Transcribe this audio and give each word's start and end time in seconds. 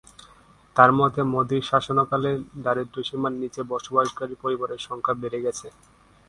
তার 0.75 0.91
মতে 0.97 1.21
মোদীর 1.33 1.63
শাসনকালে 1.69 2.31
দারিদ্র্য 2.63 3.03
সীমার 3.07 3.33
নিচে 3.41 3.61
বসবাসকারী 3.71 4.35
পরিবারের 4.43 4.81
সংখ্যা 4.87 5.13
বেড়ে 5.21 5.39
গেছে। 5.45 5.67